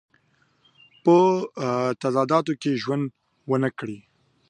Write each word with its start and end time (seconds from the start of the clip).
په 1.03 1.15
تضاداتو 2.01 2.53
کې 2.61 2.71
ژوند 2.81 3.05
ونه 3.49 3.69
کړي. 3.79 3.99